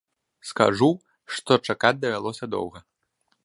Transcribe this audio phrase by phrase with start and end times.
[0.51, 0.87] Скажу,
[1.35, 2.79] што чакаць давялося доўга.